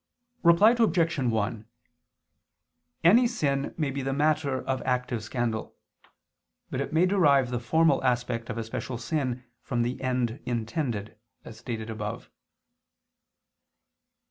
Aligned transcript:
Reply 0.41 0.71
Obj. 0.71 1.15
1: 1.19 1.65
Any 3.03 3.27
sin 3.27 3.75
may 3.77 3.91
be 3.91 4.01
the 4.01 4.11
matter 4.13 4.63
of 4.63 4.81
active 4.81 5.23
scandal, 5.23 5.75
but 6.71 6.81
it 6.81 6.91
may 6.91 7.05
derive 7.05 7.51
the 7.51 7.59
formal 7.59 8.03
aspect 8.03 8.49
of 8.49 8.57
a 8.57 8.63
special 8.63 8.97
sin 8.97 9.43
from 9.61 9.83
the 9.83 10.01
end 10.01 10.41
intended, 10.43 11.19
as 11.45 11.59
stated 11.59 11.91
above. 11.91 12.31